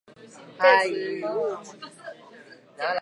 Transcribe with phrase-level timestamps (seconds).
[0.57, 1.27] 電磁與物
[1.63, 1.75] 質